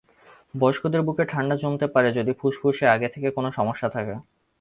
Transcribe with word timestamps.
বয়স্কদের 0.53 1.01
বুকে 1.01 1.23
ঠান্ডা 1.31 1.55
জমতে 1.57 1.87
পারে 1.87 2.09
যদি 2.11 2.31
ফুসফুসে 2.39 2.85
আগে 2.87 3.07
থেকে 3.09 3.29
কোনো 3.31 3.49
সমস্যা 3.51 3.87
থাকে। 3.89 4.15